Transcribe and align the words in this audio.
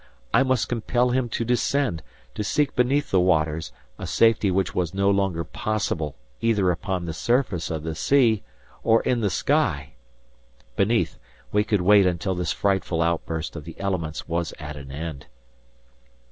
I 0.33 0.41
must 0.41 0.67
compel 0.67 1.11
him 1.11 1.29
to 1.29 1.45
descend, 1.45 2.01
to 2.33 2.43
seek 2.43 2.75
beneath 2.75 3.11
the 3.11 3.19
waters, 3.19 3.71
a 3.99 4.07
safety 4.07 4.49
which 4.49 4.73
was 4.73 4.95
no 4.95 5.11
longer 5.11 5.43
possible 5.43 6.15
either 6.41 6.71
upon 6.71 7.05
the 7.05 7.13
surface 7.13 7.69
of 7.69 7.83
the 7.83 7.93
sea 7.93 8.41
or 8.81 9.03
in 9.03 9.21
the 9.21 9.29
sky! 9.29 9.93
Beneath, 10.75 11.19
we 11.51 11.63
could 11.63 11.81
wait 11.81 12.07
until 12.07 12.33
this 12.33 12.51
frightful 12.51 13.03
outburst 13.03 13.55
of 13.55 13.63
the 13.63 13.79
elements 13.79 14.27
was 14.27 14.53
at 14.57 14.75
an 14.75 14.89
end! 14.91 15.27